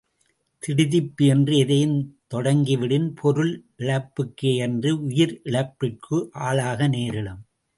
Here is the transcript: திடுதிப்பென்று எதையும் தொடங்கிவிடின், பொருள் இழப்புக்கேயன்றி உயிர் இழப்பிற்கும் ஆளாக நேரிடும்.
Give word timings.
திடுதிப்பென்று 0.63 1.57
எதையும் 1.57 1.97
தொடங்கிவிடின், 2.33 3.07
பொருள் 3.15 3.53
இழப்புக்கேயன்றி 3.77 4.91
உயிர் 4.99 5.41
இழப்பிற்கும் 5.43 6.27
ஆளாக 6.31 6.87
நேரிடும். 6.87 7.41